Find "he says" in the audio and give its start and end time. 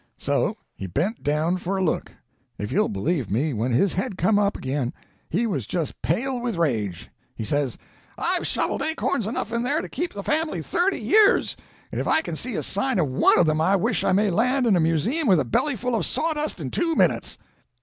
7.35-7.77